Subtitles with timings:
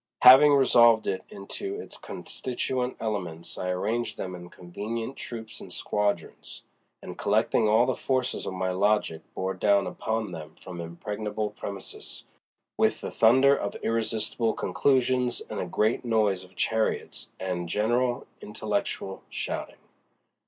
[0.23, 6.63] Having resolved it into its constituent elements I arranged them in convenient troops and squadrons,
[7.03, 12.23] and collecting all the forces of my logic bore down upon them from impregnable premises
[12.79, 19.21] with the thunder of irresistible conclusions and a great noise of chariots and general intellectual
[19.29, 19.77] shouting.